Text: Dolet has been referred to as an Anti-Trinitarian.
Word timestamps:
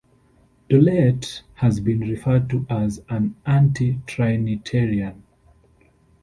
Dolet 0.67 1.43
has 1.57 1.79
been 1.79 1.99
referred 1.99 2.49
to 2.49 2.65
as 2.71 3.03
an 3.07 3.35
Anti-Trinitarian. 3.45 5.21